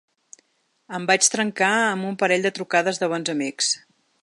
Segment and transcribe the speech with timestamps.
[0.99, 3.71] Em vaig trencar amb un parell de trucades de bons amics.